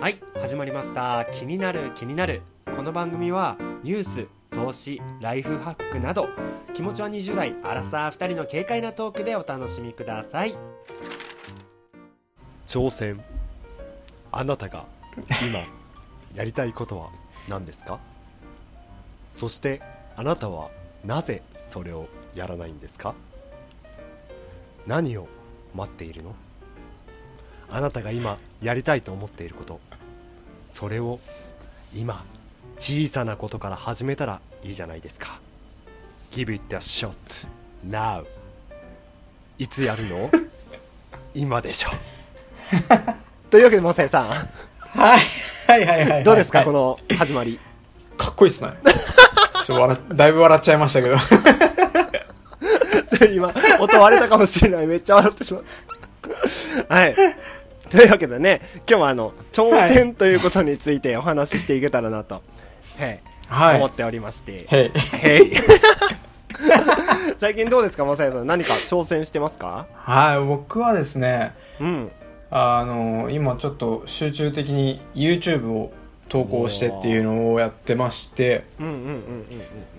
[0.00, 1.24] はい始まりました。
[1.32, 2.42] 気になる気になる。
[2.74, 6.28] この番組はニュース投資ライフハックなど
[6.74, 10.54] 気持ちは20代アラサー2人の軽快なトークでお楽しみください。
[12.66, 13.22] 挑戦。
[14.32, 14.84] あなたが
[15.16, 15.60] 今
[16.36, 17.08] やりたいことは
[17.48, 17.98] 何ですか？
[19.32, 19.80] そして
[20.16, 20.70] あなたは
[21.04, 23.14] なぜそれをやらないんですか？
[24.86, 25.26] 何を
[25.74, 26.34] 待っているの？
[27.70, 29.80] あなたが今やりたいと思っていること
[30.70, 31.20] それを
[31.94, 32.24] 今
[32.78, 35.38] 小さなことから始めたらいいじゃないですか。
[36.32, 37.14] Give it a shot
[37.86, 38.24] now
[39.58, 40.30] いつやるの？
[41.34, 41.90] 今でしょ。
[43.50, 44.28] というわけでマサヤさん。
[44.28, 45.20] はい。
[45.66, 46.24] はいはいはいはい。
[46.24, 47.58] どうですか、はいこの始まり？
[48.18, 48.72] かっこいいっすね。
[49.64, 51.16] ちょっと笑っだいぶ笑っちゃいましたけど。
[53.18, 54.86] ちょ今音割れたかもしれない。
[54.86, 55.64] めっちゃ笑ってしまう
[56.88, 57.14] はい
[57.90, 62.42] というわけでね今日はあの挑戦ということについてお話ししていけたらなと、
[62.98, 63.20] はい。
[63.48, 63.76] はい。
[63.76, 64.66] 思っておりまして。
[64.68, 64.90] へい。
[67.38, 68.46] 最近どうですかマサヤさん。
[68.46, 69.86] 何か挑戦してますか？
[69.94, 72.10] はい、僕はですね、うん。
[72.50, 75.92] あの、今ちょっと集中的に YouTube を
[76.28, 78.94] 投稿してっていうのをやってまして、うんうんう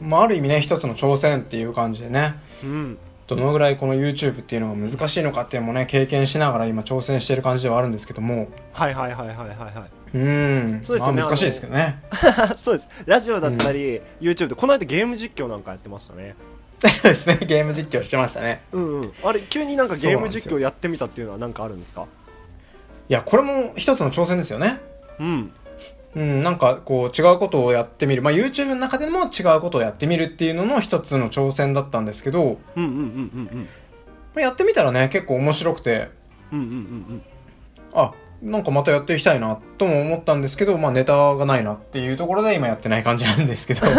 [0.06, 11.22] んまあ、ある意味ね、一つの挑戦っていう感じでね、うんうんどのぐらいこの YouTube っていうのが難しいのかっていうのもね、経験しながら今挑戦してる感じではあるんですけども、はいはいはいはいはいはうーん、そうですよね。
[11.22, 12.00] まあ難しいですけどね。
[12.12, 12.14] い
[12.58, 12.90] そうです。
[13.06, 16.36] ラジオだったり、YouTube でこの間ゲーム実況なんかやってましたね。
[16.80, 18.62] そうですね、ゲーム実況してましたね。
[18.72, 19.14] うんうん。
[19.24, 22.06] あれ急になんかゲーム実況やってみたっていうのは何かあるんですか？
[23.10, 24.80] いや、これも一つの挑戦ですよね。
[25.20, 25.52] うん
[26.18, 28.24] うん、なんかこう違うことをやってみる。
[28.24, 33.70] まあ YouTube の中でも違うことをやってみるっていうのの一つの挑戦だったんですけど、うんうんうんうん
[34.34, 36.10] まあやってみたらね、結構面白くて、
[36.52, 36.78] うんうんうんう
[37.14, 37.22] ん
[37.94, 43.82] あ、なんかまたやっていきたいなとも思ったんですけど、まあネタがないなっていうところで今やってない感じなんですけど。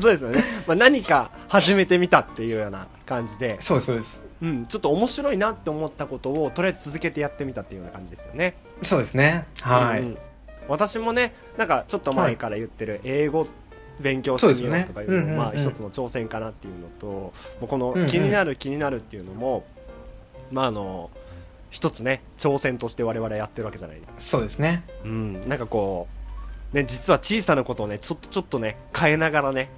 [0.00, 4.24] そうですよね、まあ、何か始めてみたっていうような感じで、そうです、そうです。
[4.40, 9.46] うん、ちょっと面白いなって思ったことをとりあえず続けてやってみたっていうような感じですよねそうですね。
[9.60, 10.02] はい。
[10.02, 10.18] うんうん
[10.68, 13.46] 私もねなんかちょっと前から言ってる英語
[14.00, 15.36] 勉強してみようとかいうのも、ね。
[15.36, 19.64] まあ一つの挑戦かなっていうのともうこの気になる気になるっていうのも、
[20.52, 21.10] まああの
[21.70, 23.98] 一つね挑戦として我々やってるわけじゃない。
[24.18, 24.84] そうですね。
[25.04, 26.06] うん、なんかこ
[26.72, 29.70] う、ね、実は小さなことをね、ちょっとちょっとね、変えながらね、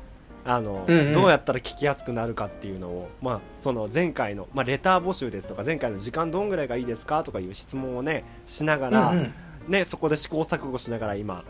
[0.44, 1.12] あの、うんうん。
[1.12, 9.34] どうやったら聞きやすくなるかっていうのを、まあ、その前回の、まあ、レター募集ですとか、前回の時間どんぐらいがいいですかとかいう質問をね、しながら、うんうん
[9.68, 11.44] ね、そこで試行錯誤しながら今、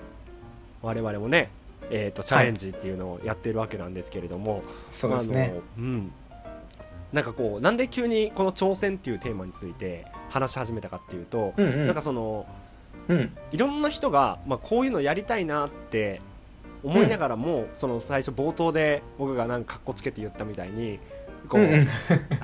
[0.82, 1.50] 我々もね、
[1.90, 4.60] えっ、と、チャレンジっていうのをやってるわけなんですけれども、
[4.90, 5.54] そうですね。
[5.78, 6.12] うん。
[7.12, 12.46] なんかこう、なんで急にこの挑戦っていうテーマについて話し始めたかっていうと、うんうんなんかその、
[13.08, 13.36] うん。
[13.52, 16.20] いろんな人が、まあ、こういうのやりたいなって
[16.84, 21.00] 思いながらも、その最初冒頭で僕がなんかかっこつけて言ったみたいに
[21.48, 21.88] こう、うんうん。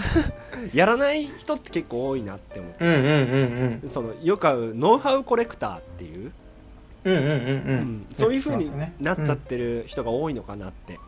[0.72, 3.88] やらない人って結構多いなって思って、うんうんうんうん。
[3.88, 6.32] そのよく会うノウハウコレクターっていう、
[7.04, 7.76] うんうんうんううん。
[7.78, 8.06] ん。
[8.12, 10.98] そういう風によく聞きますよねなっちゃってる人が多いのかなって、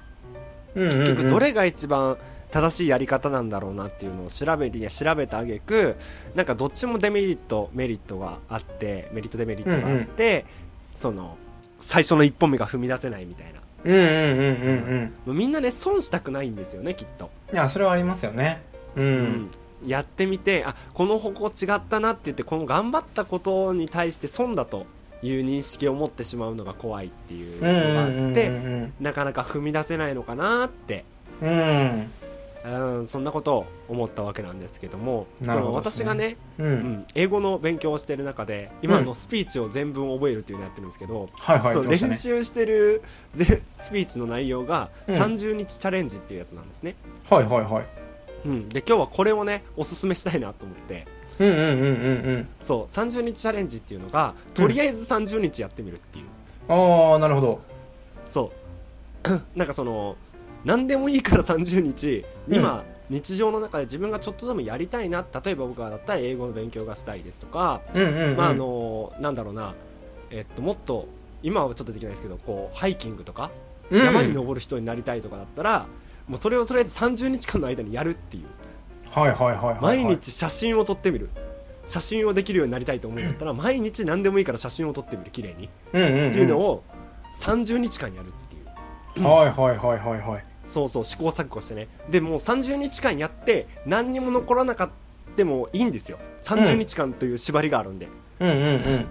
[0.75, 0.99] うんうんうん。
[1.01, 2.17] 結局どれが一番
[2.51, 5.97] 正しいやり方なんだろうなっていうのを調べには調べたあげく
[6.35, 10.47] なんかどっちもデメリットメリットがあってメリットデメリットがあって、
[10.97, 11.37] その
[11.81, 15.37] 最初の一歩目が踏み出せないみたいなうんうんうんうんうん。
[15.37, 18.63] みんなね損したくないんですよねきっと、いや、それはありますよね。
[18.97, 19.01] う。
[19.01, 19.51] うん
[19.87, 24.87] やってみてあこの方向違ったなって言ってこの頑張ったことに対して損だと
[25.23, 31.05] いう認識を持ってしまうのが怖いっていううんのがあって、うんなかなか踏み出せないのかなって
[31.41, 32.11] うん。
[32.65, 36.65] うん、そんなことを思ったわけなんですけどもなるほどその私がね、う。
[36.65, 41.29] うんん、英語の勉強をしている中で今のスピーチを全文覚えるっていうのをやってるんですけど、
[41.89, 43.03] 練習してる
[43.35, 46.97] ぜスピーチの内容がうん30日チャレンジっていうやつなんですね、
[47.31, 47.85] はいはいはい。
[48.45, 51.07] うん、で今日はこれをねおすすめしたいなと思って
[51.39, 51.87] うんうんうんうんう
[52.39, 52.49] ん。
[52.61, 56.25] そう30日チャレンジっていうのがとりあえず30日やってみるっていう、
[56.69, 57.61] ああ、なるほど。
[58.29, 58.53] そ
[59.25, 60.17] う なんかその
[60.65, 68.37] 何でもいいから30日うん今、日常の中で自分がちょっとでもやりたいな例えば僕がだったら英語の勉強がしたいですとか、うんうんうん。
[68.37, 69.75] まああのなんだろうな
[70.31, 71.09] えっともっと
[71.43, 73.51] 今はちょっとできないですけどこうハイキングとか、
[73.91, 75.87] うん山に登る人になりたいとかだったら
[76.27, 78.45] もうそれをとりあえず30日間の間にやるっていう
[79.09, 79.81] はいはいはいはいはい。
[79.81, 81.31] 毎日写真を撮ってみる
[81.87, 86.31] 写真をできるようになりたいと思うんだったら毎日何でもいいから写真を撮ってみる綺麗にうんうんうん。
[86.31, 86.85] っていうのを
[87.41, 88.31] 30日間やるっ
[89.15, 90.45] ていうはいはいはいはいはい。
[90.69, 91.89] そうそう試行錯誤してね。
[92.11, 94.89] でもう30日間やって何にも残らなかっ
[95.37, 96.19] たもいいんですよ。
[96.45, 98.09] 30日間という縛りがあるんで、
[98.41, 98.51] うん。
[98.51, 99.07] うんうん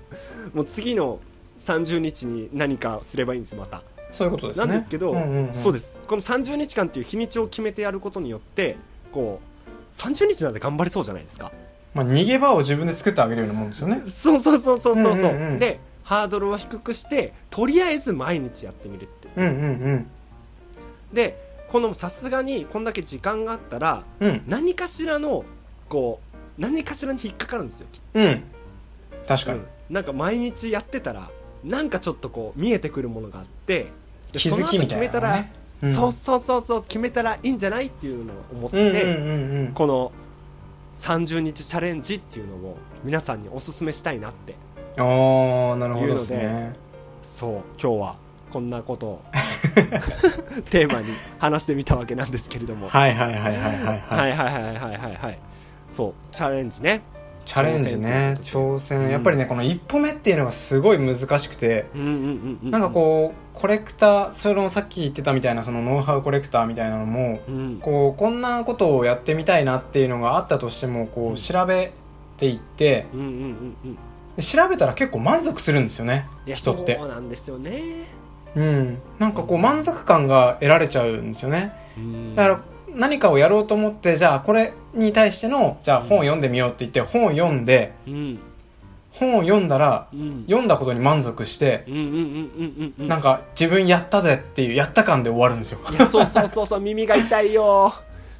[0.54, 1.20] もう次の
[1.58, 3.82] 30日に何かすればいいんですまた。
[4.10, 4.66] そういうことですね。
[4.66, 5.54] なんですけど、うんうんうん。
[5.54, 5.96] そうです。
[6.06, 8.76] この30日間っていう日にちを決めてやることによって
[9.12, 11.52] こう30日なんて頑張れそうじゃないですか。
[11.94, 14.02] まあ、逃げ場を自分で作ってあげるようなもんですよね。
[14.06, 15.58] そうそうそうそうそうそう,、うんうんうん。
[15.58, 20.06] でハードルを低くしてとりあえず毎日やってみるってうんうん
[21.12, 24.28] でこのさすがにこんだけ時間があったらうん。
[24.28, 25.44] うん何かしらの
[25.88, 28.42] こう何かしらに引っかかるんですよ、うん。
[29.26, 29.66] 確かに、うん。
[29.90, 31.30] なんか毎日やってたら
[31.64, 33.86] なんかちょっとこう見えてくるものがあって
[34.32, 35.44] で気づきみたいな、決めたら、
[35.82, 35.94] うん。
[35.94, 40.12] そうそうそうそう決めたらいいんじゃないっていうのを思って、この
[40.96, 44.56] 30日チャレンジっていうのを皆さんにおすすめしたいなって
[44.96, 46.72] ああなるほどですね。
[47.22, 48.16] そう今日は
[48.50, 49.22] こんなことを
[50.70, 51.08] テーマに
[51.38, 52.88] 話してみたわけなんですけれども。
[52.88, 55.38] はいはいはいはいはいはい、はいはいはいはいはいはい。
[55.90, 56.12] そう。
[56.32, 57.02] チャレンジね。
[57.44, 58.36] チャレンジね。
[58.42, 61.86] 挑挑戦うんやっぱりねこの一歩目っていうのがすごい難しくて。
[62.62, 67.40] なんかこうコレクターそのさっき言ってたみたいなそのノウハウコレクターみたいなのも
[67.80, 71.92] こうこんなことをやってみたいなっていうのがあったとしてもこう調べ
[72.36, 73.06] ていって
[74.40, 76.98] 調べたら結構満足するんですよね人って。
[76.98, 77.82] そうなんですよね
[78.56, 78.98] うん。
[79.18, 81.72] なんかこう満足感が得られちゃうんですよね。
[81.96, 82.34] うん。
[82.34, 82.60] だから
[82.94, 88.38] 何かをやろうと思ってじゃあこれに対してのじゃあ本を読んでみようって言って本を読んでうん。
[89.12, 90.44] 本を読んだらうん。
[90.46, 91.84] 読んだことに満足して
[92.98, 95.80] なんか自分やったぜっていうやった感で終わるんですよ。
[96.10, 97.92] そうそうそうそう 耳が痛いよ。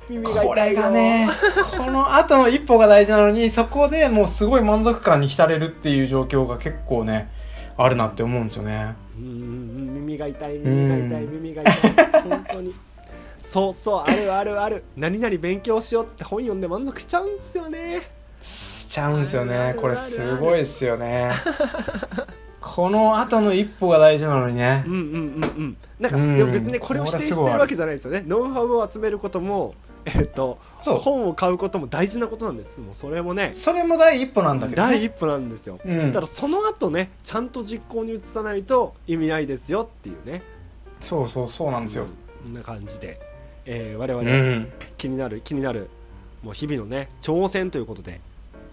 [0.09, 0.49] 耳が痛いよ。
[0.49, 1.29] これがね
[1.77, 7.29] この後の一歩が大事なのにそこでもうすごい満足感に浸れるっていう状況が結構ね
[7.77, 8.95] あるなって思うんですよね。
[9.19, 11.33] うんうんうん耳が痛い耳が痛いうん。
[11.35, 12.23] 耳が痛い。
[12.23, 12.75] 本当に。
[13.43, 14.85] そうそうあるあるある。
[14.97, 18.11] 何々勉強しようっつって本読んで満足しちゃうんですよね。
[18.41, 19.75] しちゃうんですよね。
[19.77, 21.31] これすごいですよね。
[22.61, 24.85] この後の一歩が大事なのにね。
[24.87, 25.77] うんうんうんうん。
[25.99, 26.37] なんか、うん。
[26.39, 28.23] でも別にこれを否定してるわけじゃないですよね。
[28.27, 29.75] ノウハウを集めることも
[30.15, 32.79] えっと本を買うことも大事なことなんです。
[32.79, 36.13] もうそれもねそれも第一歩なんだけど、ね、第一歩なんですよ、うん。
[36.13, 40.43] ただその後ねちゃんと実行に移さないと意味ないですよっていうね。
[41.01, 42.07] そうそうそうなんですよ、
[42.43, 43.21] こんな感じで、
[43.67, 44.73] えー我々、うん。
[44.97, 45.89] 気になる気になる
[46.43, 48.21] もう日々のね挑戦ということで、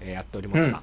[0.01, 0.81] えーやっておりますが、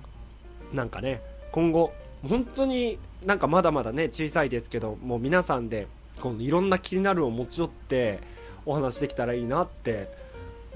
[0.72, 1.20] なんかね
[1.50, 1.92] 今後
[2.28, 5.86] 本当になんかまだまだね小さいですけどもう皆さんで
[6.20, 8.20] このいろんな気になるを持ち寄って
[8.64, 10.08] お話できたらいいなって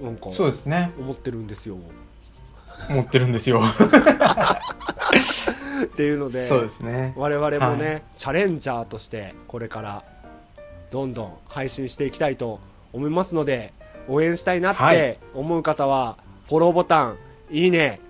[0.01, 0.93] なんかそうですね。
[0.99, 1.79] 思ってるんですよ。
[2.91, 3.63] 持ってるんですよ。
[5.85, 7.15] っていうのでそうですね。
[7.17, 10.05] 我々もね、はチャレンジャーとしてこれから
[10.91, 12.61] どんどん配信していきたいと
[12.93, 13.73] 思いますので
[14.09, 14.97] 応援したいなはい。
[14.97, 16.17] って思う方は
[16.49, 17.17] フォローボタン
[17.51, 18.01] いいね。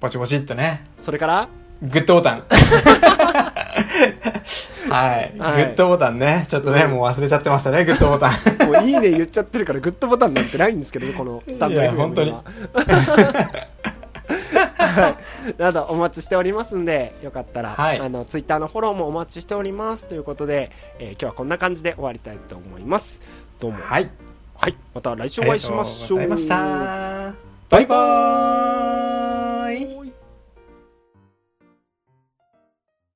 [0.00, 0.86] ポチポチっとね。
[0.98, 1.48] それから
[1.82, 2.44] グッドボタン
[4.88, 5.64] はい、はい。
[5.66, 6.46] グッドボタンね。
[6.48, 6.90] ちょっとね、うん。
[6.92, 8.32] もう忘れちゃってましたねグッドボタン。
[8.70, 12.30] もういいね言っちゃってるからグッドボタンなんてないんですけどね このスタンド FM 本当に。
[12.32, 12.42] は
[14.78, 15.54] はい。
[15.58, 18.00] などお待ちしておりますんでよかったら、はい。
[18.00, 20.06] あのツイッターのフォローもお待ちしております。
[20.06, 23.20] ということで、えー今日はこんな感じで終わりたいと思います。
[23.60, 23.78] どうも。
[23.84, 24.10] はい。
[24.56, 24.76] はい。
[24.94, 27.34] また来週お会いしましょうございました。
[27.70, 28.73] バイバーイ